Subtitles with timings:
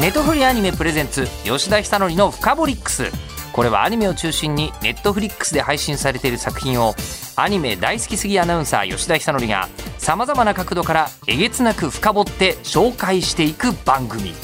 [0.00, 3.10] ネトフリアニメプレゼンツ吉田久典の「フカボリックス」
[3.52, 6.94] これはアニメを中心にネットフリックスで配信されている作品を
[7.34, 9.68] アニメ大好きすぎアナウンサー吉田久典が
[9.98, 14.34] さまざまな角度からえげつなく深掘って紹介していく番組。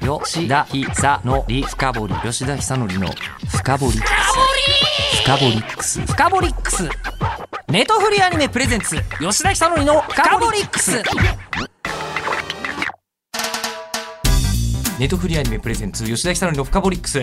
[0.00, 3.08] 吉田久典深掘り吉田久典の
[3.48, 4.00] 深掘り
[5.24, 6.00] 深掘りックス。
[6.06, 6.88] 深掘りックス。
[7.68, 11.02] ネトフリアニメプレゼンツ吉田久典の深掘りックス。
[14.98, 17.20] ネトフリアニメプレゼンツ吉田久典のフカボリックス。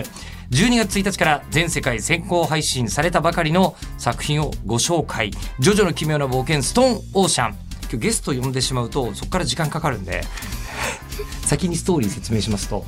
[0.50, 10.24] 12月1日から全世界先行配信されたばかりの作品をご紹介「ジョジョの奇妙な冒険ストーンオーシャン」今日ゲスト呼んでしまうとそこから時間かかるんで。
[11.46, 12.84] 先にストーリー説明しますと。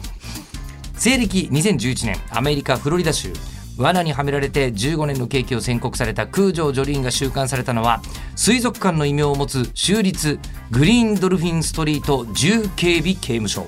[0.97, 3.33] 西暦2011年アメリカ・フロリダ州。
[3.79, 8.03] 罠にはめられて15年の刑期を宣告された空城ジョリーンが収監されたのは
[8.37, 10.39] 水族館の異名を持つ州立
[10.71, 13.67] グリーンドルフィンストリート重警備刑務所。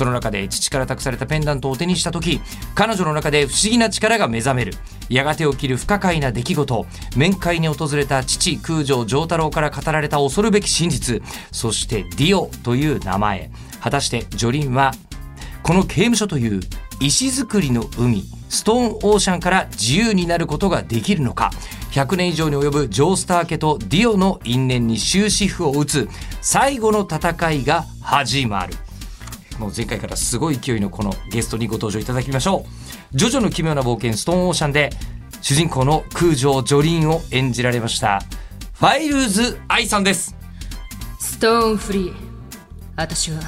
[0.00, 2.40] その中で父から託されたペンダントを手にした時
[2.74, 4.72] 彼女の中で不思議な力が目覚める。
[5.10, 13.50] やがて起きる不可解な出来事面会に訪れた父空城城太郎から語られた恐るべき真実そしてディオという名前。
[13.82, 14.92] 果たしてジョリンは
[15.62, 16.60] この刑務所という
[16.98, 21.50] 石造りの海ストーンオーシャンから自由になることができるのか。
[21.90, 26.08] 100年以上に及ぶジョースター家とディオの因縁に終止符を打つ
[26.40, 28.72] 最後の戦いが始まる。
[29.60, 32.64] もう前回からすごい勢いのこのゲストにご登場いただきましょ
[33.12, 33.16] う。
[33.16, 34.88] ジョジョの奇妙な冒険ストーンオーシャンで
[35.42, 38.22] 主人公の空城ジョリーンを演じられました。
[38.72, 40.34] ファイルーズ愛さんです。
[41.18, 42.14] ストーンフリー
[42.96, 43.40] 私は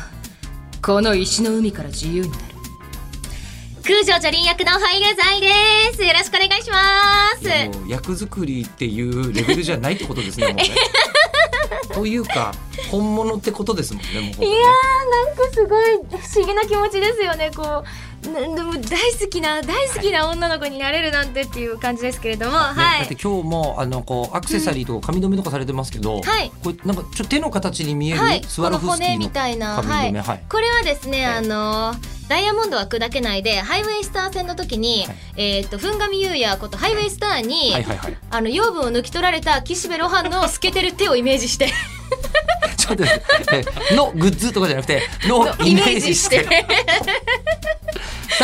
[0.82, 2.42] この石の海から自由になる。
[3.82, 5.48] 空城女輪役のハイルザイで
[5.96, 6.04] す。
[6.04, 6.76] よろしくお願いしま
[7.40, 7.78] す。
[7.78, 10.64] もう役作りっていうレベルじゃないってことですねもうね
[11.92, 12.52] というか
[12.90, 14.46] 本物ってことですもんねもうね。
[14.46, 17.50] いやーなんかすごい不思議な気持ちですよね。
[17.54, 17.84] こう
[18.30, 23.00] なでも大好きな大好きな女の子になれるなんてっていう感じですけれども、ねはい。
[23.00, 26.52] だって今日もあのこうアクセサリーとか髪留めとかされてますけど、はい。
[26.62, 30.44] これなんかちょっと手の形に見える、はい、スワロフスキーのこの骨みたいな、髪留め、はい。
[30.48, 31.36] これはですね、はい。
[31.38, 31.94] あの
[32.32, 35.16] ダイヤモンドは砕けないでハイウェイスター戦の時に、はい。
[35.36, 38.16] えっ、とふんがみゆうやことハイウェイスターに、はいはいはい。
[38.30, 41.68] あの養分を抜き取られた岸辺露伴の透けてる手をイメージして。
[42.78, 43.04] ちょっと
[43.94, 46.46] のグッズとかじゃなくてのイイメージして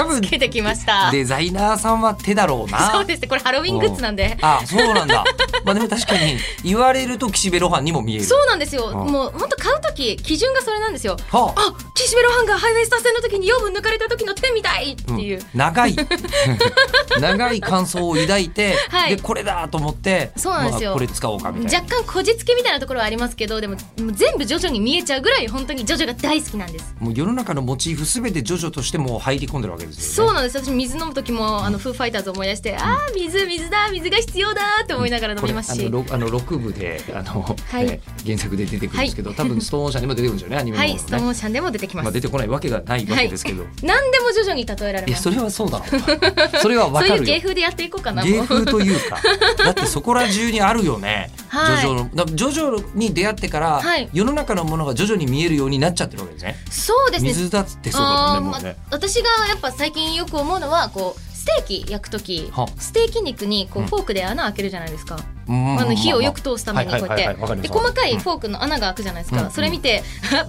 [0.03, 1.11] 多分つけてきました。
[1.11, 2.91] デザイナーさんは手だろうな。
[2.91, 4.37] そうですねこれハロウィングッズなんで。
[4.41, 5.25] あそうなんだ。
[5.65, 8.25] まあでも確かに言われると岸辺露伴にも見える。
[8.25, 8.87] そうなんですよ。
[8.87, 9.11] うん。
[9.11, 11.17] もう本当買う時基準がそれなんですよ。
[11.31, 11.61] はあ。
[11.61, 15.39] あ、岸辺露伴がハイウェイスター戦の時に養分抜かれた時の手みたいっていう。
[15.39, 15.45] うん。
[15.55, 15.97] 長い。
[17.21, 19.17] 長い感想を抱いて、はい。
[19.17, 20.91] でこれだと思ってそうなんですよ。
[20.91, 21.87] まあこれ使おうかみたいな。
[21.87, 30.29] 若干こじつけみたいなところはありますけどでももう全部ジョジョに見えちゃうぐらい本当にジョジョが大好きなんです、もう世の中のモチーフすべてジョジョとしてもう入り込んでるわけですよね。
[30.29, 30.59] そうなんです。
[30.59, 37.87] 私水飲む時もあのフーファイターズ思い出して、ああ水水だ水が必要だって思いながら飲みますし、これあのろあの6部であの、はい。
[37.87, 45.09] えー原作で出てくるんですけど、多分ストーンオーシャンにも出てくるんですよねアニメのはいストーンオーシャンでも出てきます、まあ、出てこないわけがないわけですけど、何でもジョジョに例えられます。
[45.09, 46.59] いやそれはそうだろう。
[46.61, 49.19] それはわそういう芸風でやっていこうかな芸風というか
[49.65, 51.81] だってそこら中にあるよね、はい。
[51.81, 54.09] ジョジョのだジョジョに出会ってから、はい。
[54.13, 56.57] 世の中のものが徐々に見えるようになっちゃってるわけですね。
[56.71, 57.31] そうですね。
[57.31, 58.77] 水だってそうだもんねもうね。
[58.91, 63.89] ま私がやっぱ最近よく思うのはこうステーキ焼く時はステーキ肉にこううん。
[63.89, 65.79] フォークで穴開けるじゃないですか、うん。
[65.81, 69.51] あの火をよく通すためにこうやって、で細かいフォークの穴が開くじゃないですか、うん。
[69.51, 70.03] それ見て、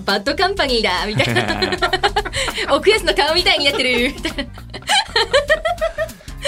[0.06, 1.62] バッドカンパニーだみたいな。
[2.76, 4.52] 奥安の顔みたいになってるみたいな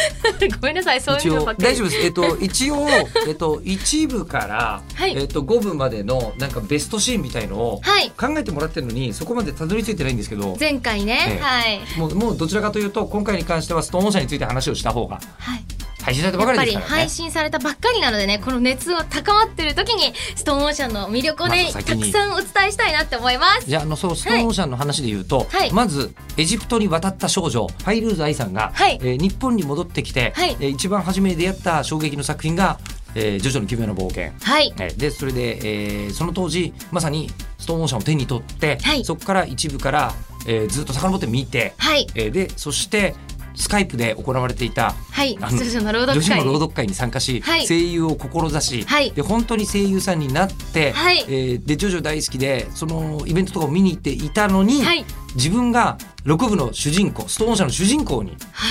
[0.59, 1.63] ごめんなさいそういうのばっかり。
[1.65, 2.01] 大丈夫です。
[2.05, 2.87] えっと一応
[3.27, 5.15] えっと一部から、はい。
[5.17, 8.11] えっと五部までのなんかベストシーンみたいのをはい。
[8.11, 11.39] 考えてもらってるのにそこまでたどり着いてないんですけど、前回ね、ええ。
[11.39, 15.19] はい、もうもうどちらかというと今回に関してはストーンオーシャンについて話をした方が。
[15.37, 15.63] はい、
[16.03, 17.01] 配信されたばかりりですからね。
[17.01, 17.09] 配。
[17.09, 23.67] 信されたばっかりなのでねこの熱が高まってる時にストーンオーシャンの魅力をね、またくさんお伝えしたいなって思います。
[23.67, 25.71] じゃああのそうストーンオーシャンの話で言うと、はい。
[25.71, 28.99] まずエジプトに渡った少女ファイルーズ愛さんが、はい。
[29.01, 30.55] えー日本に戻ってきて、はい。
[30.59, 32.79] えー一番初めに出会った衝撃の作品が
[33.15, 34.73] 「えージョジョの奇妙な冒険」はい。
[34.77, 35.57] えーでそれで、
[36.05, 39.03] えーその当時まさにストーンオーシャンを手に取って、はい。
[39.05, 40.13] そこから一部から、
[40.47, 42.07] えーずっと遡って見て、はい。
[42.15, 43.13] えーでそして
[43.55, 46.43] スカイプで行われていたはい女子の会。
[46.45, 47.67] 朗読会に参加し、はい。
[47.67, 49.11] 声優を志し、はい。
[49.11, 51.19] で本当に声優さんになって、はい。
[51.27, 55.05] えーでジョジョ大好きでそのイベントとかを見に行っていたのに、はい。
[55.35, 58.67] 自分が6部の主人公ストーン社の主人公には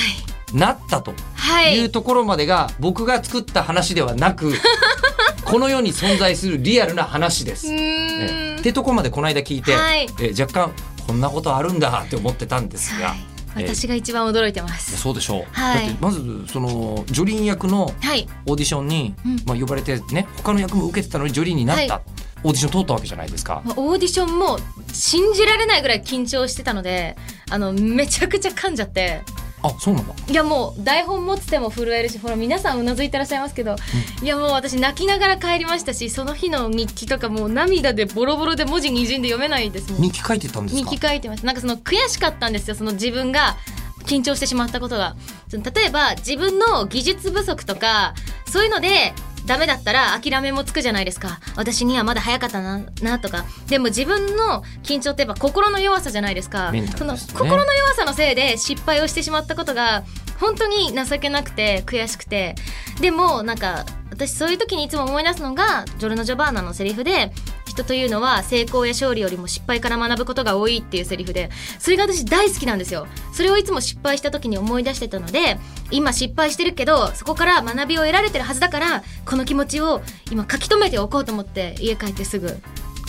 [0.54, 0.56] い。
[0.56, 1.76] なったとはい。
[1.78, 4.52] いうところまでが僕が作った話ではなく
[5.44, 7.68] この世に存在するリアルな話です。
[7.68, 10.08] うーってとこまでこの間聞いて、はい。
[10.20, 10.72] え若干
[11.06, 13.18] こんなことあるんだって思ってたんですが、はい。
[13.18, 14.96] えー私が一番驚いてます。
[14.96, 18.28] そうでしょう、はいだってまずそのジョリーン役のはい。
[18.46, 22.02] オーディションに、うんまあ、呼ばれてね他の役も受けてたのにジョリーンになった、はい
[22.42, 23.60] オーディション通ったわけじゃないですか。
[23.66, 24.58] まあオーディションも
[24.94, 27.16] 信じられないぐらい緊張してたので、
[27.50, 29.20] あのめちゃくちゃ噛んじゃって。
[29.62, 30.14] あそうなんだ。
[30.28, 33.76] いやもう台本持つても震えるしほら皆さんうなずいてらっしゃいますけど、
[34.22, 40.02] いやもう私泣きながら帰りましたしその日の日記とかもう涙でボロボロで文字にじんで読めないですもん。
[40.02, 43.56] 日記書いてたんです日か記書いてましたなんかその悔しかったんですよその自分が
[44.04, 45.16] 緊張してしまったことが。
[45.52, 48.14] 例えば自分の技術不足とか
[48.46, 49.12] そういうので
[49.46, 51.40] ダメだったら諦めもつくじゃないですか。
[51.56, 53.44] 私にはまだ早かったななとか。
[53.68, 56.70] でも自分の緊張ってやっぱ心の弱さじゃないですか。
[56.72, 60.04] メンタその心の弱さのせいで失敗をしてしまったことが
[60.38, 62.54] 本当に情けなくて悔しくて。
[63.00, 67.32] でもなんか私そういう時にいつも思い出すのがジョルノ・ジョバーナのセリフで
[67.70, 73.06] 人というのは成功や勝利よりも失敗から学ぶことが多いっていうセリフでそれが私大好きなんですよ。
[73.32, 75.58] それをいつも失敗した時に思い出してたので
[75.90, 82.60] 今失敗してるけどそこから学びを得られてるはずだからこの気持ちを今書き留めておこうと思って家帰ってすぐ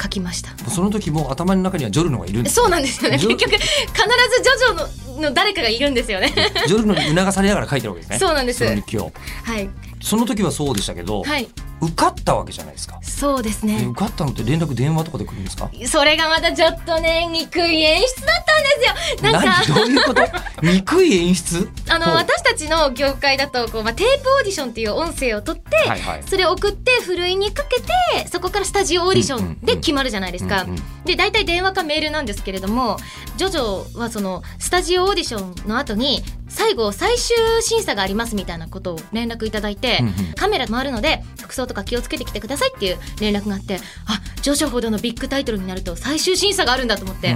[0.02, 0.52] 書きました。
[0.70, 3.18] その時も頭の中にはジョルノがいるんですそうなんですよね。
[3.18, 6.34] 結局必ずジョジョのの誰かがいるんですよね。
[6.68, 8.20] ジョルノに促されながら書いてるわけですね。
[8.20, 8.60] そうなんです。
[8.60, 9.12] その日記を。
[9.44, 9.70] はい。
[10.02, 11.48] その時はそうでしたけど、はい
[11.82, 13.86] 受かったわけじゃないですか、そうですえね。
[13.86, 15.70] 受かったのって連絡電話とかで来るんですか？
[15.88, 19.32] それがまたちょっとね憎い演出だったんですよ。
[19.32, 19.64] なんか。
[19.68, 19.76] 何？
[19.76, 20.22] どういうこと？
[20.62, 21.70] 憎い演出？
[21.90, 26.24] あの私たちの業界だとこう、まあ、テープオーディションっていう音声を取って、はいはい。
[26.24, 30.64] それを送ってふるいにかけてそこからスタジオオーディションで決まるじゃないですか。
[30.64, 30.84] うんうん。
[31.06, 32.98] で大体電話かメールなんですけれども
[33.38, 40.14] ジョジョはそのスタジオオーディションの後に最後最終審査がありますみたいなことを連絡いただいて、うんうん。
[40.36, 47.36] カメラ回るので服装とか気をつけてきてくださいっていう連絡があってあジョジョほどのビッグタイトルになると最終審査があるんだと思って。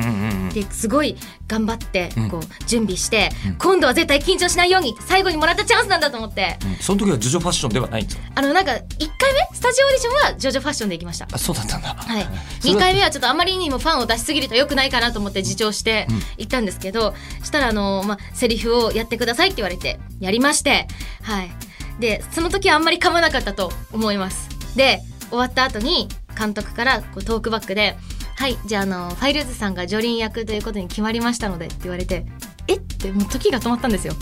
[0.53, 1.15] ですごい
[1.47, 2.29] 頑張ってうん。
[2.29, 3.55] こう準備して、うん。
[3.55, 6.57] 今度は絶対緊張しないように最後にもらったチャンスなんだと思って。
[6.63, 6.75] うん。
[6.75, 8.79] その時はジョジョファッションではないんですかあのなんか1回
[9.33, 9.55] 目？
[9.55, 11.27] スタジオオーディションはジョジョファッションで行きました。
[11.31, 11.89] あそうだったんだ。
[11.89, 12.27] はい、
[12.59, 16.15] それは2回目はちょっとあまりにもファンを出しすぎると良くないかなと思って自重してうん。
[16.37, 17.13] 行ったんですけど、
[17.43, 20.87] したらあの、まあ、セリフをやってくださいって言われてやりまして。
[21.21, 21.51] はい。
[21.99, 24.49] でその時はあんまり噛まなかったと思います。
[24.75, 24.99] で
[25.29, 27.97] 終わった後に監督からこうトークバックで
[28.37, 32.25] 「はいじゃああのファイルズさんがジョリン役ということに決まりましたので」って言われて
[32.67, 34.13] 「えっ?」てもう時が止まったんですよ。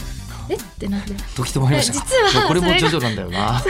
[0.50, 0.58] えっ？
[0.78, 1.14] てなって。
[1.38, 2.06] 時止まりましたか？
[2.06, 3.64] 実はこれもジョジョなんだよな。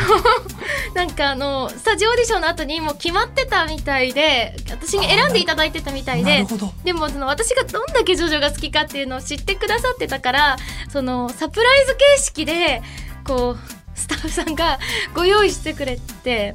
[0.95, 6.73] なんかあのスタジオオーディションの後にもう決まってたみたいで私に選んでいただいてたみたいでなるほど。
[6.83, 10.57] でもその私がどんだけジョジョが好きかっていうのを知ってくださってたから
[10.91, 12.81] そのサプライズ形式で
[13.23, 13.59] こう
[13.95, 14.79] スタッフさんが
[15.13, 16.53] ご用意してくれて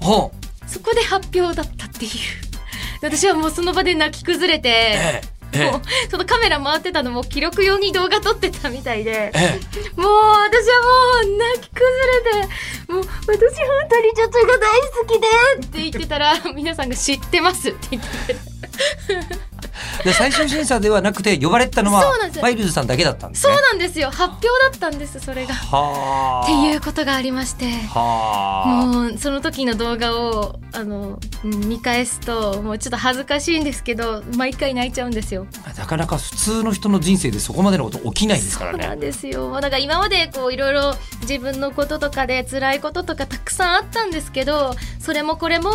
[0.69, 2.13] そこで発表だったっていう。
[3.03, 4.69] 私はもうその場で泣き崩れて。
[4.69, 5.39] えええ
[5.71, 9.59] もうそのカメラ回ってたのも記録用に動画撮ってたみたいでえ
[9.97, 10.01] え。
[10.01, 10.83] もう私は
[11.25, 12.47] もう泣き崩れ
[12.87, 15.27] てもう私本当にジョジョが大好きで
[15.67, 19.48] って言ってたら皆さんが知ってますって言ってて
[20.05, 22.41] で最終審査ではなくて呼ばれてたのはそうなんです。
[22.41, 24.09] ファイルズさんだけだったんですそうねなんですよ。
[24.11, 25.55] 発表だったんですそれが。
[25.55, 26.47] っはあ。
[26.47, 27.67] ていうことがありまして。
[27.89, 28.69] はあ。
[28.87, 35.47] もうその時の動画をあのうん見返すともうちょっと恥ずかしいんですけど毎回泣いちゃうんですよ。
[35.77, 39.53] なかなか普通の人の人生でそこまでのこと起きないですからそうなんねですよ。
[39.55, 45.71] だから今までこういろいろ自分のこととかで辛いこととかたくさんあったんですけど、それもこれも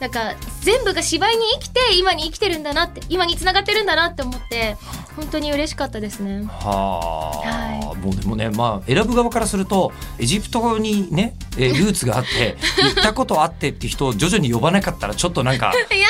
[0.00, 4.76] なんか全部が芝居に生きて今に生きてるんだなって今に繋がってるんだなって思って
[5.18, 6.44] 本当に嬉しかったですね。
[6.44, 16.08] はあ、はもうでもねまあ選ぶ側からするとエジプトにね、えー ルーツがあって行ったことあってって人を徐々に呼ばなかったらちょっとなんかいや。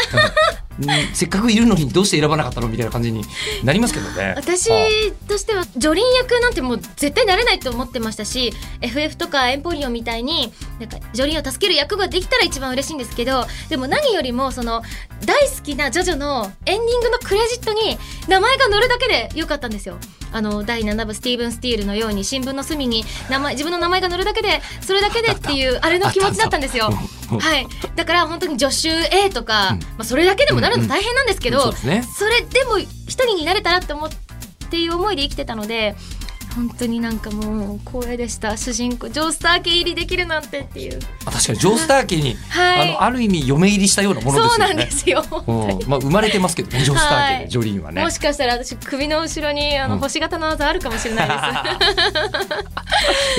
[0.62, 0.67] うん
[1.12, 3.24] せっかくいるのにどうして選ばなかったのみたいな感じに
[3.64, 4.34] なりますけどね。
[4.36, 4.86] 私は
[5.26, 14.82] としてはジョリン役なんてもう絶対なれないと思ってましたし FF とかエンポリオンみたいになんかジョリンを助ける役ができたら一番嬉しいんですけどでも何よりもその
[15.24, 19.98] 大好きなジョジョのエンディングのクレジットに名前が載るだけでよかったんですよ。
[20.32, 26.90] あの第7部スティーブン・スティールのように新聞の隅に名前自分の名前が載るだけでそれだけでっていうあれの気持ちだったんですよ。
[27.32, 27.34] う。
[27.36, 29.78] んはい、だから本当に助手 A とか、うん。
[29.80, 31.72] まあ、それだけでもなるの大変なんですけど。
[31.72, 34.10] それでも一人になれたらって思っ
[34.70, 35.96] ていう思いで生きてたので
[36.58, 38.56] 本当になんかもう光栄でした。
[38.56, 40.98] 主人公ジョースター家入りできるなんてっていう。
[41.24, 42.88] あ確かにジョースター家に、はい。
[42.90, 45.24] あのある意味嫁入りしたようなものですそうよねなんですよ。
[45.46, 45.88] うん。
[45.88, 48.02] まあ生まれてますけどねジョースター家で、はいジョリーンはね。
[48.02, 50.00] もしかしたら私首の後ろにあの、うん。
[50.00, 51.38] 星型の技あるかもしれないです。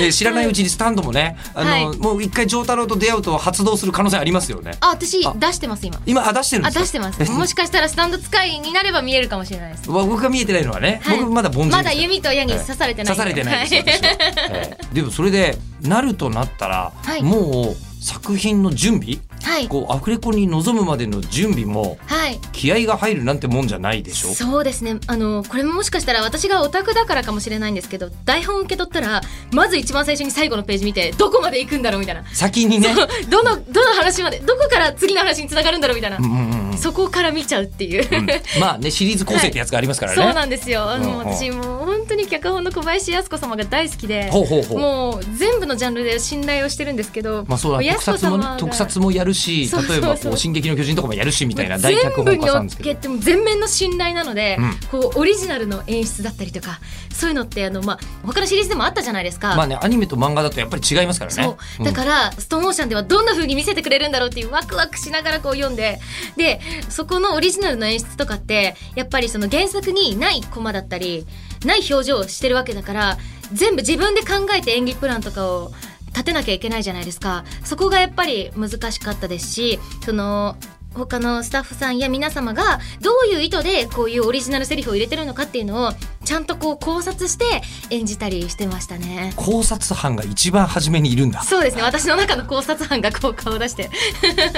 [0.00, 1.98] えー知らないうちにスタンドもね、あの、はい。
[1.98, 4.72] もう一回丈太郎と出会うと発動する可能性ありますよね。
[4.80, 5.34] あ私あ。
[5.36, 6.00] 出してます今。
[6.06, 6.80] 今あ出してるんですか？
[6.80, 7.30] あ出してます。
[7.30, 9.90] もしかしたらスタンド使いになれば見えるかもしれないです。
[9.90, 11.20] わ僕が見えてないのはね、はい。
[11.20, 13.84] 僕まだ凡人まだ弓と矢に刺されてない刺されてないです、はい。
[13.84, 14.16] 私は。
[14.50, 17.22] えーでもそれでなるとなったら、はい。
[17.22, 19.18] もう作品の準備
[19.50, 19.68] はい。
[19.68, 22.38] こうアフレコに臨むまでの準備もはい。
[22.52, 24.34] 気合が入るなんてもんじゃないでしょ？
[24.34, 24.98] そうですね。
[25.06, 29.20] あのこれももしかしたら私がオタクだからかもしれないんですけど台本受け取ったら
[29.52, 32.24] まず一番最初に最後のページ見てどこまで行くんだろうみたいな。
[32.32, 32.94] 先にね。
[33.28, 38.26] どのどの話までどこから次の話につながるんだろうみたいな、うんうんうんそこから見ちゃうっていう、うん。
[38.58, 40.88] まあねシリーズ構成ってやつがありますからね、 そうなんですよ。
[40.88, 47.92] あの、うんうん私もう本当に脚本の小林靖子様が大好きでもう全部のジャンルで信頼をしてるんですけど、まあそうだ。
[47.92, 49.88] 特撮も特撮もやるしそうそうそう。
[49.88, 52.88] 例えばこう「進撃の巨人」とかもやるしみたいな大脚本家さんですけど。
[52.90, 54.74] けても全面の信頼なので、うん。
[54.90, 56.80] こうオリジナルの演出だったりとか
[57.12, 59.54] そういうのってあの、まあ、他のシリーズでもあったじゃないですか。
[59.56, 61.56] まあねアニメと漫画だとやっぱり違いますからね。
[61.82, 66.00] だから、ストーンオーシャンではどんな風に見せてくれるんだろうっていうワクワクしながらこう読んで
[66.36, 71.26] でそこのオリジナルの演出とかってやっぱりその原作にないコマだったり
[71.64, 73.18] ない表情をしてるわけだから
[73.52, 75.72] 全部自分で考えて演技プランとかを
[76.12, 77.44] 立てなきゃいけないじゃないですか。
[77.64, 80.56] そこがやっぱり難しかったですしその
[80.94, 85.92] 他のスタッフさんや皆様がどういう意図でこういうオリジナルセリフを入れてるのかっていうのを
[86.24, 87.44] ちゃんとこう考察して
[87.90, 89.32] 演じたりしてましたね。
[89.36, 91.42] 考察班が一番初めにいるんだ。
[91.42, 91.82] そうですね。
[91.82, 93.90] 私の中の考察班がこう顔を出して。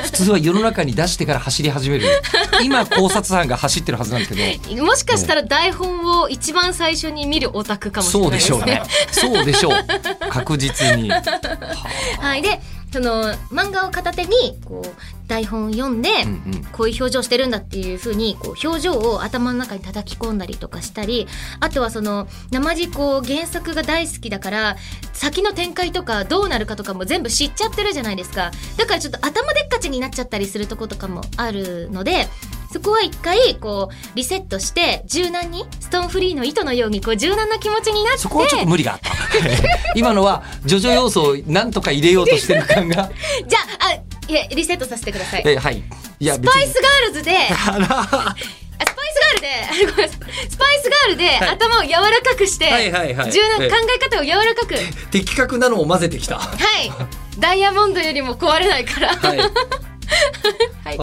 [0.03, 2.07] 普通は世の中に出してから走り始める。
[2.63, 4.85] 今考察班が走ってるはずなんですけど。
[4.85, 8.59] もしかしたら台本を一番最初に見るオタクかもしれそうないですね。
[9.11, 9.33] でしょうね。
[9.37, 10.31] そうでしょう。
[10.31, 11.11] 確実に。
[12.21, 12.61] はい、で
[12.93, 14.31] その漫画を片手に
[14.65, 16.65] こう台本を読んで、うんうん。
[16.73, 21.27] こういう表情してるんだっていう風にこう表情を頭の中に叩き込んだりとかしたり
[21.61, 24.77] あとはその生地こう原作が大好きだから
[25.13, 28.51] 先の展開とかどうなるかとかも全部知っちゃってるじゃないですか。
[28.77, 32.29] だからちょっと頭でっかちになっちゃったりするとことかもあるので
[32.73, 39.13] そこは一回こうリセットして柔軟にストーンフリーの糸のようにこう柔軟な気持ちになってそこはちょっと無理があった
[39.95, 43.11] 今のはジョジョ要素をなんとか入れようとしてる感が。
[43.47, 43.93] じゃああ
[44.29, 45.43] いやリセットさせてください。
[45.45, 45.83] えはい。
[46.21, 47.33] いやスパイスガールズで。
[50.49, 51.39] スパイスガールで。
[51.39, 53.33] 頭を柔らかくして、はいはいはい。
[53.33, 53.71] 柔軟ええ。
[53.71, 54.75] 考え方を柔らかく。
[54.75, 56.41] はい的確なのを混ぜてきた。
[57.39, 59.39] ダイヤモンドよりも壊れないから、はい
[60.85, 60.97] はい。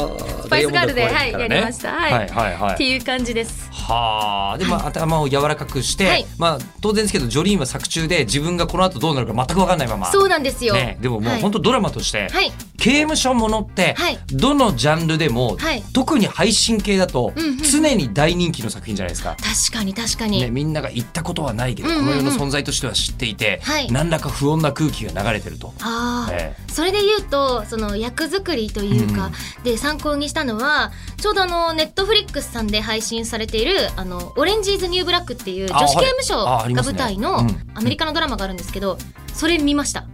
[0.43, 2.11] スパイスガールで、はいやりました、はい。
[2.11, 2.73] はいはいはい。
[2.75, 3.69] っていう感じです。
[3.71, 4.57] はあ。
[4.57, 6.25] でまあ頭を柔らかくして、はい。
[6.37, 10.11] まあ当然ですけどジョリーンは作中で自分がこの後どうなるか全く分かんないまま。
[10.11, 11.41] そうなんですよ、ね、でももうはい。
[11.41, 12.51] 本当ドラマとして、はい。
[12.77, 14.19] 刑務所ものって、はい。
[14.31, 15.83] どのジャンルでも、はい。
[15.93, 17.33] 特に配信系だと、
[17.69, 19.35] 常に大人気の作品じゃないですか。
[19.35, 23.91] 確かに確かに、ね、みんなが行ったことはないけど、この世の存在としては知っていて、はい。
[23.91, 25.73] 何らか不穏な空気が流れてると。
[25.81, 29.31] ああ、えそれで言うとその役作りというか、
[29.63, 37.69] で参考にしたのはちょうどあのネットフリックスさんで配信されているあの Orange Is New Black っていうあ女子刑務所が舞台のうん。
[37.75, 38.97] アメリカのドラマがあるんですけど
[39.33, 40.05] それ見ました。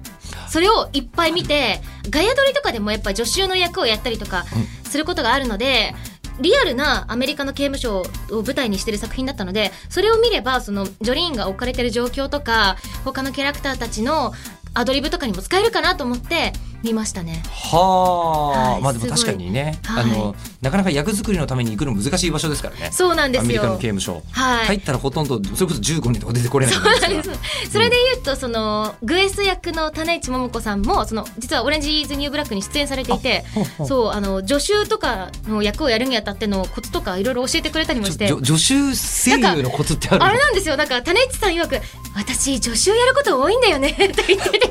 [0.48, 4.46] それをいっぱい見てガヤ撮りとかでもやっぱ助手の役をやったりとか
[4.84, 5.94] することがあるので
[6.40, 14.34] リアルなアメリカの刑務所を舞台にしてる作品だったのでそれを見ればそのジョリーンが置かれてる状況とか他のキャラクターたちの
[14.76, 16.54] アドリブとかにも使えるかなと思って
[16.86, 17.44] 見ましたね。
[17.50, 22.92] はあ、はいまあでも確かにね、はいあのなかなか役作りのために行くの難しい場所ですからね。
[22.92, 23.78] そうなんですアメリカのよ。
[23.78, 24.66] 刑務所、はい。
[24.66, 27.72] 入ったらほとんどそれこそ15人とか出てこれないそうなんです。
[27.72, 33.44] それで言うと、そのグエス役の種市桃子さんも、その実はオレンジーズニューブラックに出演されていて。
[33.88, 38.28] そう、あの助手とかの役をやるにあたってのコツとかいろいろ教えてくれたりもして。
[38.28, 40.26] 助手声優のコツってあるの？
[40.26, 40.78] あれなんですよ。
[40.78, 41.80] なんか種市さん曰く、
[42.16, 44.70] 私助手やること多いんだよねって言ってて。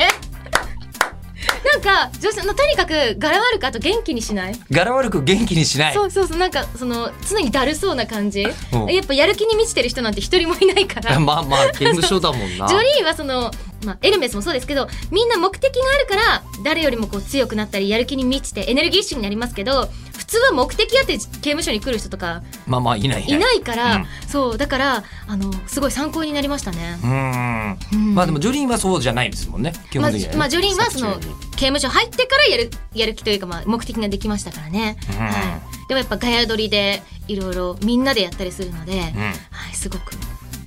[1.72, 4.54] なんか女性のとにかく柄悪くあと元気にしない？
[4.70, 5.94] 柄悪く元気にしない。
[5.94, 8.46] そうそうそうなんかその常にだるそうな感じ。
[8.72, 8.86] うん。
[8.92, 11.18] やっぱやる気に満ちてる人なんて一人もいないから。
[11.20, 12.68] まあまあ刑務所だもんな。
[12.68, 13.50] ジョリーはその、
[13.84, 24.06] まあ、エルメスもそうですけどみんな目的があるから誰よりもこう強くなったりやる気に満ちてエネルギッシュになりますけど普通は目的あって刑務所に来る人とかまあまあいないいないから、うん。
[24.28, 26.98] そうだからあのすごい参考になりましたね。
[27.02, 27.78] うん。
[27.92, 28.14] うん。
[28.14, 29.72] まあでもジョリーンはそうじゃないですもんね。
[29.90, 31.16] 基まあ本的にはね、まあ、ジョリーンはその
[31.56, 35.18] 刑務所入ってからやるやる気というか、まあ、目的ができましたからね、うん。
[35.18, 38.98] はい、でもやっぱガヤ撮りでいろいろみんなでやったりするので、うん。
[38.98, 39.30] は
[39.72, 40.14] い、すごく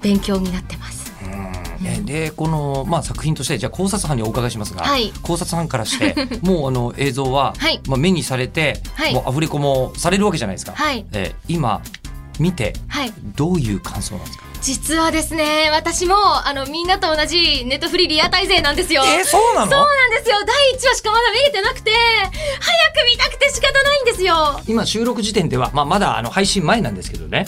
[0.01, 0.96] 勉強になってます。
[1.79, 1.87] うん。
[1.87, 5.11] えーでこの、まあ、作品としてじゃあ考察班にお伺いしますが、はい。
[5.23, 7.81] 考察班からして もうあの映像は、はい。
[7.87, 9.13] まあ、目にされて、はい。
[9.13, 10.73] もうアフレコもされるわけじゃないですか。
[10.75, 11.05] はい。
[11.13, 11.81] えー今
[12.39, 13.11] 見てはい。
[13.35, 14.43] どういう感想なんですか？
[14.61, 16.15] 実はですね私も
[16.47, 19.03] あのみんなと同じネットフリーリアタイ勢なんですよ。
[19.05, 19.71] えーそうなの？
[19.71, 20.35] そうなんですよ。
[20.45, 24.59] 第1話しかまだ見れてなくて早く見たくて仕方ないんですよ。
[24.67, 27.47] 今収録時点では、まあ、まだあの配信前なんですけどね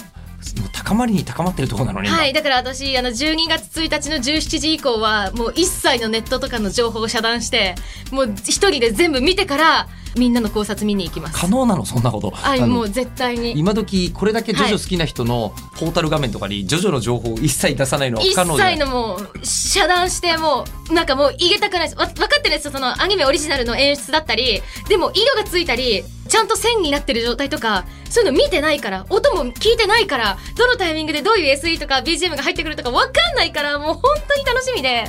[0.90, 7.76] 高まりに高まってるところなのね、はいだから私あの12月1日の17時以降はもう一切のネットとかの情報を遮断して
[8.12, 9.88] もう一人で全部見てから
[10.18, 11.38] みんなの考察見に行きます。
[11.40, 11.86] 可能なの？
[11.86, 12.32] そんなこと。
[12.32, 13.58] はいあのもう絶対に。
[13.60, 18.78] 今時これだけジョジョ好きな人のポータル画面とかにジョジョの情報を一切出さないのは可能じゃない？
[18.78, 22.72] 切のもう遮断してもうなんかもう入れたくないですわ分かってるんですよ。
[22.72, 35.06] そのアニメオリジナルの演出だったりでも色がついたりちゃんと線になってる状態とかそういうの見てないから音も聞いてないからどのタイミングでどういう SE とか BGM が入ってくるとか分かんないからもう本当に楽しみで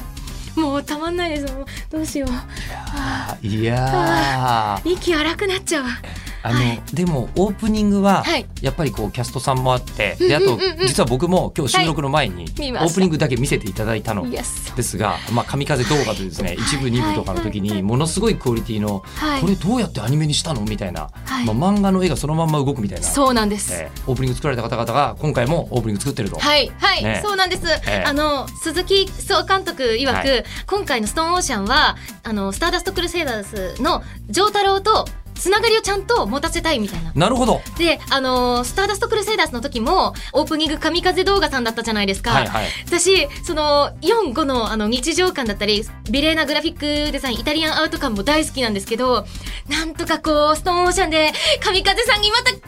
[0.57, 1.53] もうたまんないです。
[1.55, 2.31] もうどうしよう。
[2.31, 4.93] あいやー。
[4.93, 5.85] 息荒くなっちゃう
[6.43, 6.83] あの、はい。
[6.93, 8.47] でもオープニングははい。
[8.61, 19.41] やっぱりこうキャストさんもあって、であと実は僕も今日収録の前にオープニングだけ見せていただいたのですが、まあ、神風動画というですね一部二部とかの時にものすごいクオリティのはい。
[19.41, 21.47] これどうやってアニメにしたのみたいな、はい。
[21.47, 26.39] まあ、漫画の絵がそのまんま動くみたいな、そうなんです、えーオープニング作られた方々が今回もオープニング作ってると。
[26.39, 26.73] はい。
[26.79, 27.21] はい、ね。
[27.23, 28.05] そうなんです、ええ。
[28.07, 30.45] あの鈴木総監督曰く、はい。
[30.67, 35.07] 今回のストーンオーシャンはあのスターダストクルセイダーズの丈太郎と
[35.41, 37.13] つながりをちゃんと持たせたいみたいな。
[37.15, 42.31] なるほどで、あのースターダストクルセイダーズの時も、オープニング神風動画さんだったじゃないですか。
[42.31, 49.25] はいはい私、その、4、5のあの日常感だったり、美麗なグラフィックデザイン、イタリアンアウト感も大好きなんですけど、
[49.69, 51.33] なんとかこう、ストーンオーシャンで
[51.65, 52.61] 神風さんにまた戻っ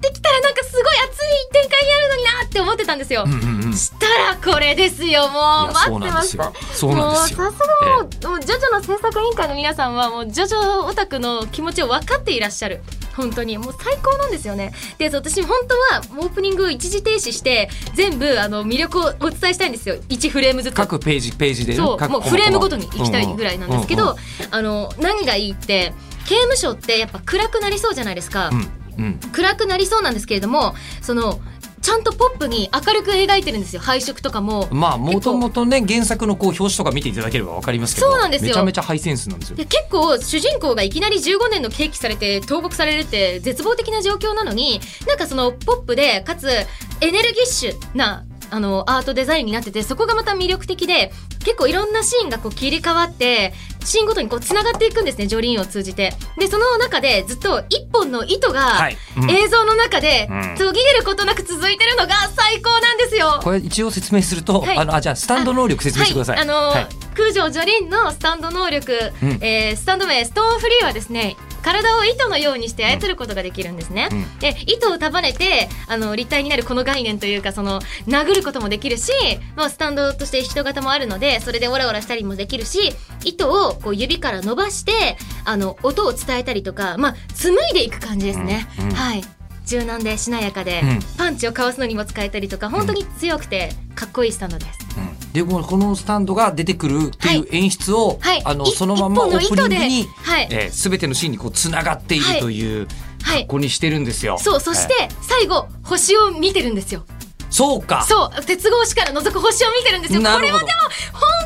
[0.00, 3.24] てきたらなんかすごい熱い展開になるのになって思ってたんですよ。
[3.26, 5.72] うんうんうんしたらこれですよ、もう。
[5.72, 6.52] 待ってました。
[6.72, 12.80] そうなんですよもうさすがもう、もうジョジョの制作委員会の皆さんはもうジョジョオタクの気持ちを分かっていらっしゃる。
[13.16, 13.58] 本当に。
[13.58, 14.72] もう最高なんですよね。
[14.98, 19.96] で私本当はオープニングを一時停止して全部あの魅力をお伝えしたいんですよ。
[20.08, 20.74] 1フレームずつ。
[20.74, 21.78] 各ページページでね。
[21.78, 24.16] そう各もうフレームごとに行きたいぐらいなんですけど、うん
[24.50, 25.92] あの何がいいって
[26.26, 28.66] 刑務所ってやっぱ暗くなりそうじゃないですか、うんうん
[28.98, 29.18] うん。
[29.32, 31.40] 暗くなりそうなんですけれどもその
[31.82, 34.68] ちゃんとポップに明るく描いてるんですよ配色とかも。
[34.70, 38.10] まあもともとね原作のこう表紙とか見ていただければわかりますけど。
[38.10, 38.48] そうなんですよ。
[38.48, 39.56] めちゃめちゃハイセンスなんですよ。
[39.56, 51.12] で結構主人公がいきなり15年の刑期されて投獄されるって絶望的な状況なのになんかそのポップでかつエネルギッシュなあのアートデザインになっててそこがまた魅力的で
[51.44, 53.52] 結構いろんなシーンがこう切り替わって
[53.86, 56.12] シーンごとにこうつながっていくんですねジョリーンを通じて。
[56.38, 60.54] でその中でずっと一本の糸が映像の中でうん。
[60.56, 63.40] 途切れることなく続いてるのが最高なんですよ。
[63.42, 64.78] これ一応説明すると、はい。
[64.78, 66.36] あのあじゃあスタンド能力説明してください。
[66.36, 66.88] はい、あのーはい。
[67.14, 69.38] 空城ジョリンのスタンド能力、うん。
[69.42, 71.36] えースタンド名ストーンフリーはですね
[71.66, 74.38] 体を糸のようにして操ることができるんですね、うん。
[74.38, 79.10] で糸を束ねてあの立体になるこの概念というかその殴ることもできるし、
[79.56, 82.92] まあ、スタンドとして人型もあるのでそれでオラオラしたりもできるし
[83.24, 88.94] 糸をこう指から伸ばしてあの音を伝えたりとかまあ紡いでいく感じですね、うんうん。
[88.94, 89.24] はい。
[89.66, 91.00] 柔軟でしなやかで、うん。
[91.18, 94.78] パンチをかわすのにも使えたりとか本当に強くてかっこいいスタンドです。
[94.96, 98.42] うんでこのこのスタンドが出てくるっていう演出を、はい。
[98.42, 100.48] あのいそのままオープニングに、はい。
[100.50, 102.40] えー、全てのシーンにこうつながっているはい。
[102.40, 102.88] という
[103.22, 103.40] はい。
[103.40, 104.38] 格好にしてるんですよ。
[104.38, 107.04] そうそしてはい最後星を見てるんですよ。
[107.50, 108.02] そうか。
[108.08, 108.44] そう。
[108.46, 110.20] 鉄格子から覗く星を見てるんですよ。
[110.20, 110.68] これはでも本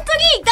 [0.06, 0.44] 当に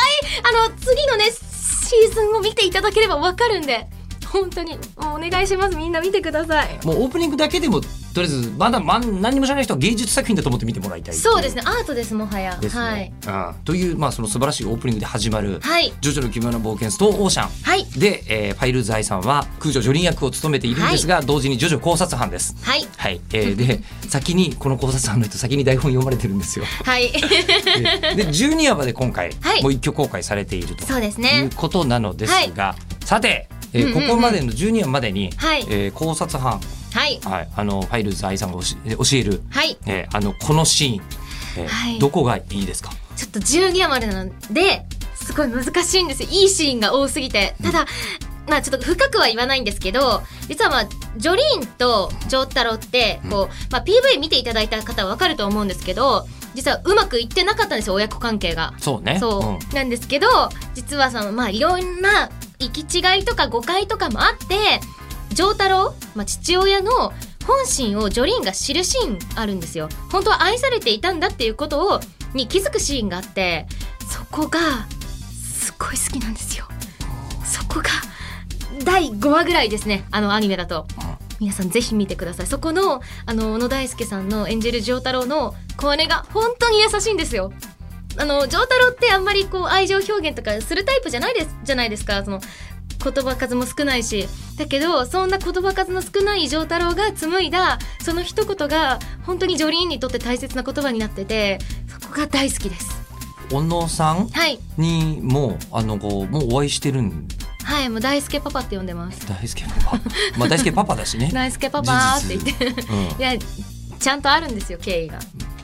[0.52, 3.86] 大あの次のねシーズンを見ていただければわかるんで
[4.26, 5.76] 本当にお願いします。
[5.76, 6.84] みんな見てください。
[6.84, 7.80] もうオープニングだけでも
[8.18, 11.62] とりあえずまだ、ま、何にも知らない人は芸術作品だと思って見てもらいたいそうですね。
[11.64, 12.56] アートですもはや。
[12.56, 13.00] ですはい。
[13.00, 13.12] ね。
[13.26, 17.86] うんというまあその素晴らしいオープニングで始まるはい「ジョジョの奇妙な冒険ストーンオーシャン」はい。
[17.96, 22.56] で、えー、ファイルズ愛さんは空女ジョリン役を務めているんですが、同時にジョジョ考察班です。
[22.60, 22.88] はい。
[22.96, 26.64] はい、えー、で先にこの考察班の人先に台本読まれてるんですよ。
[26.84, 27.12] はい。
[27.12, 29.62] でで12話まで今回、はい。
[29.62, 34.08] もう一挙公開されているとそうですいうねことなのですが、さて、えーうんうんうん。
[34.08, 35.66] ここまでの12話までに、はい。
[35.68, 36.60] えー考察班、
[36.92, 37.20] はい。
[37.24, 39.76] はい、あのファイルズ愛さんが教え教える、はい。
[39.86, 41.02] えーあのこのシーン、
[41.58, 41.98] えーはい。
[41.98, 42.90] どこがいいですか？
[43.16, 46.28] ちょっと12話までなのですごい難しいんですよ。
[46.30, 47.54] いいシーンが多すぎて。
[47.62, 47.86] ただ、
[48.48, 58.72] まあちょっと深くは言わないんですけど実はまあジョリーンと丈太郎ってこう、まあ、PV 見ていただいた方は分かると思うんですけど実はうまくいってなかったんですよ親子関係が。
[58.78, 59.18] そうね。
[59.20, 60.28] そう、なんですけど
[60.74, 64.80] 実はそのまあいろんな行き違いとか誤解とかもあって
[65.38, 67.12] 丈太郎、まあ、父親の
[67.46, 69.88] 本心をジョリーンが知るシーンあるんですよ。
[70.10, 72.00] 本当は愛されていたんだっていうことを
[72.34, 73.68] に気づくシーンがあって
[74.10, 74.58] そこが
[75.30, 76.66] すっごい好きなんですよ。
[77.44, 77.84] そこが
[78.84, 80.88] 第5話ぐらいですねあのアニメだと。
[81.38, 82.46] 皆さんぜひ見てください。
[82.48, 87.52] そこのあの小野大輔さんの演じる丈太郎のこれが本当に優しいんですよ。
[88.20, 92.24] あの丈太郎ってあんまりこう愛情表現とかするタイプじゃないですじゃないですか。
[92.24, 92.40] その
[93.02, 101.58] 言葉数も少ないしだけどそんな言葉数の少ない丈太郎が紡いだその一言が本当にジョリーンにとって大切な言葉になってて
[102.00, 102.98] そこが大好きです。
[103.50, 104.58] 小野さんはい。
[104.76, 107.26] にもあのこうもうお会いしてるん？
[107.64, 109.26] はいもう大輔パパって呼んでます。
[109.26, 110.00] 大輔パパ。
[110.38, 112.66] まあ大輔パパだしね、 大輔パパって言って。
[112.92, 113.32] うん、いや
[113.98, 115.18] ちゃんとあるんですよ経緯が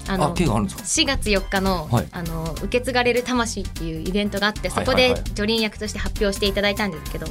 [0.08, 2.08] ああ経緯があるんですか？4月4日の,、はい。
[2.12, 5.10] あの受け継がれる魂っていうイベントがあってそこではいはい。
[5.12, 7.26] はいジョリーン役として発表していただいたんですけど、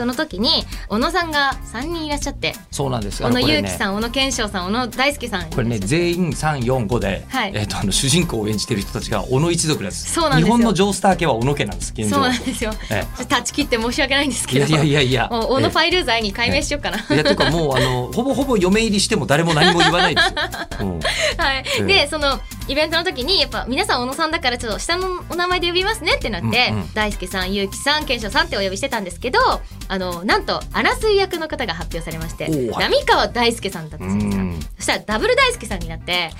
[0.00, 3.22] その時に小野さんが3人いらっしゃってそうなんです。
[3.22, 3.52] 小野これね。
[3.58, 5.50] 祐樹さん、小野賢章さん小野大輔さん。
[5.50, 7.52] これね全員345で、はい。
[7.54, 10.10] えー、とあの主人公を演じてる人たちが小野一族です。
[10.10, 10.56] そうなんですよ。
[10.56, 14.66] 日本のジョースター家は小野家なんですそうなんですよ、えちょっと断ち切って申し訳ないんですけど。
[14.66, 20.34] いやいやいや小野えファイル罪に解明しようかな、いやとかもうあのほぼほぼ嫁入りしても誰も何も言わないですよ、
[20.80, 21.00] うん。
[21.36, 21.82] はい、ええ。
[21.82, 26.94] でそのイベントの時にやっぱ皆さん小野さんだからちょっと下のお名前で呼びますねってなって、うんうん。
[26.94, 29.40] 大輔さん結城さん賢章さんってお呼びしてたんですけど
[29.88, 34.42] あのなんと荒水役の方が発表されまして浪川大輔さんだったんですよ。
[34.42, 34.60] うん。
[34.76, 36.30] そしたらダブル大輔さんになって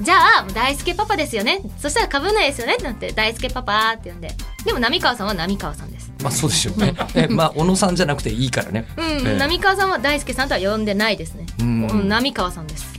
[0.00, 1.60] じゃあ大輔パパですよね。
[1.78, 4.30] そしたらかぶんないですよねってなって大輔パパって呼んで
[4.64, 6.12] でも浪川さんは浪川さんです。
[6.22, 6.94] まあそうでしょうね。
[7.16, 9.38] え まあ小野さんじゃなくていいからね、うん、ええ。
[9.38, 11.46] 浪川さんは大輔さんとは呼んでないですね。
[11.58, 12.97] 浪川さんです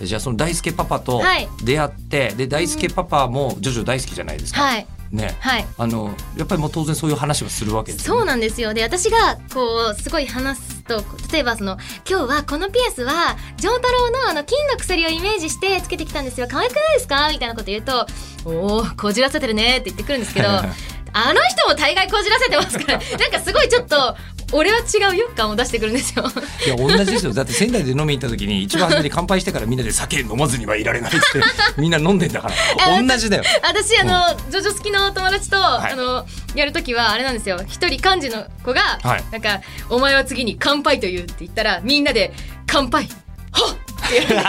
[0.00, 1.48] じゃあその大輔パパとはい。
[1.62, 4.86] 出会って、で大輔パパもジョジョ大好きじゃないですか、はい。
[5.10, 5.36] ね。
[5.40, 5.66] はい。
[5.78, 8.18] あのやっぱりもう当然そういう話をするわけですよね。
[8.20, 8.74] そうなんですよ。
[8.74, 16.46] で私がこうすごい話すと例えばその今日はこのピアスは丈太郎のあの金の鎖をイメージしてつけてきたんですよ。
[16.50, 17.28] 可愛くないですか？
[17.30, 18.06] みたいなこと言うと
[18.44, 20.48] 「おおこじらせてるね」って言ってくるんですけど
[21.14, 24.16] あの人も大概こじらせてますからなんかすごいちょっと
[24.52, 26.24] 俺は違うよ感を出してくるんですよ。
[26.66, 27.32] いや同じですよ。
[27.32, 31.18] だって仙台で飲みに行った時に一番初めに乾杯してからみんなで酒飲まずにはいられないって
[31.76, 33.02] みんな飲んでんだから。
[33.02, 33.42] 同じだよ。
[33.62, 35.60] 私あの、ジョジョ好きの友達と、い。
[35.60, 37.60] あのやるときはあれなんですよ。
[37.66, 42.32] 一人幹事の子が、はいなんか「お前は次に乾杯と言う」って言ったらみんなで
[42.66, 43.08] 「乾杯
[43.52, 43.78] はっ!」
[44.08, 44.42] ってや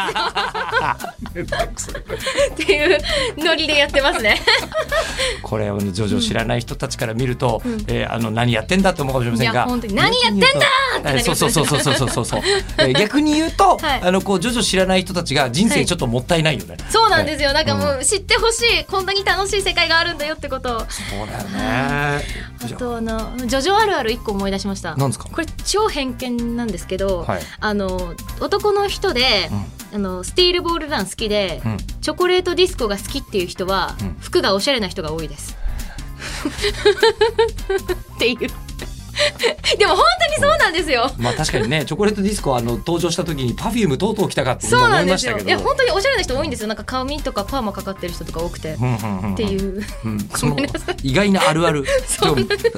[1.36, 2.00] るんですよ
[2.54, 3.00] っていう
[3.38, 4.42] ノリでやってますね。
[5.44, 12.42] これあのジョジョ知らない人たちから見ると、えーあの何やってんだと思うかもしれませんが本当に何やってんだーってなそうそうそうそうそうそうそう、
[12.80, 14.02] えー逆に言うと、 はい。
[14.02, 17.54] あのこうジョジョ知らない人たちが人はい生ちょっともったいないよね、そうなんですよ。
[17.54, 20.78] なんかもうう知ってほしいこんなに楽しい世界があるんだよってこと。
[20.78, 20.86] をそ
[21.24, 22.24] うだよね。
[22.62, 24.96] あとあのジョジョあるある一個思い出しました。
[24.96, 25.30] なんですか？
[25.32, 27.42] これ超偏見なんですけど、はい。
[27.60, 29.49] あの男の人で、
[29.94, 35.56] あのスティールボールラン好きで、うんチョコレートディスコが好きっていう人は、うん服がおしゃれな人が多いです。
[38.16, 38.38] っていう。
[39.78, 41.12] でも本当にそうなんですよ。
[41.18, 45.34] まあ確かにねチョコレートディスコあの登場した時にパフュームとうとう来たかってそうななんですよ。
[45.34, 46.68] 思いましたけどいや本当におしゃれな人多いんですよ。
[46.68, 48.74] なんか髪とかパーマかかってる人とか多くて。
[48.74, 49.84] うんうんうんうんっていう。
[50.06, 50.58] うん、 その
[51.04, 51.86] 意外なあるある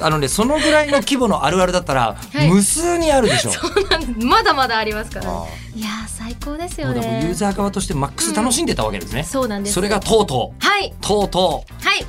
[0.00, 5.26] あのねそのぐらいの規模のあるあるだったら、はい無数にあるでしょそうまだまだありますから。
[5.74, 7.34] いやー最高ですよもうでもユーね。
[7.34, 9.74] ザー側としてマックス楽しんでたわけですね、そうなんです。
[9.74, 12.04] それがとうとうはいとうとうはい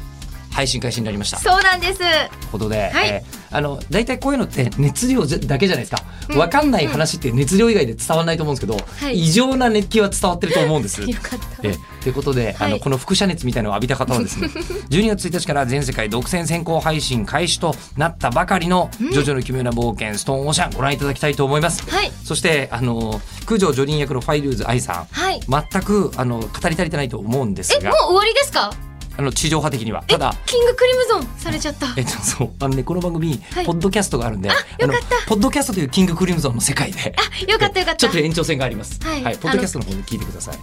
[0.51, 1.99] 配信開始になりましたそうなんです。
[1.99, 2.09] という
[2.51, 6.03] ことで、はいえーあの大体こういうのって熱量だけじゃないですか、
[6.37, 11.01] わかんない話って熱量以外で伝わらないと思うんですけど、はい異常な熱気は伝わってると思うんです。
[11.01, 11.45] よかった。
[11.63, 14.47] えということで、あはいのこの輻射熱みたいなのを浴びた方はですね
[14.89, 21.83] 12月1日から全世界独占先行配信開始となったばかりの「ジョジョの奇妙な冒険ストーンオーシャン」ご覧いただきたいと思います。
[21.89, 25.39] はいそしてあの九条ジョリン役のファイルーズ愛さんはい。
[25.47, 28.71] 全くあの語り足りてないと思うんですがえもう終わりですか？
[29.15, 31.93] あの地上波的にはえただキングクリムゾンされちゃった。
[31.95, 37.97] えっと、そうあのねこの番組、はいポッドキャストがあるんでよかったのポッドキャストというキングクリムゾンの世界であよかったよかった。
[37.97, 38.99] ちょっと延長戦があります。
[39.03, 40.57] はいポッドキャストの方に聞いてください。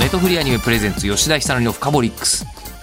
[0.00, 2.46] ネットフリーアニメプレゼンツ吉田久典のフカボリックス